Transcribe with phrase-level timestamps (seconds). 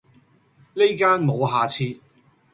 [0.73, 1.99] 呢間無下次!